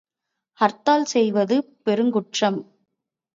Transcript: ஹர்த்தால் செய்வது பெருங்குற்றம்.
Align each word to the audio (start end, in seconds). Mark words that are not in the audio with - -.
ஹர்த்தால் 0.59 1.05
செய்வது 1.05 1.55
பெருங்குற்றம். 1.85 2.59